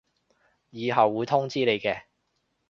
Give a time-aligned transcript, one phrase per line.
[0.71, 2.05] 以後會通知你嘅